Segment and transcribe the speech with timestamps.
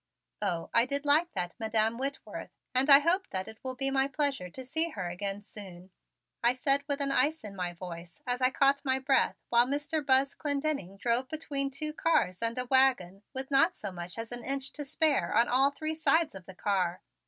[0.41, 4.07] "Oh, I did like that Madam Whitworth, and I hope that it will be my
[4.07, 5.91] pleasure to see her again soon,"
[6.43, 10.03] I said with an ice in my voice as I caught my breath while Mr.
[10.03, 14.43] Buzz Clendenning drove between two cars and a wagon with not so much as an
[14.43, 17.03] inch to spare on all three sides of the car.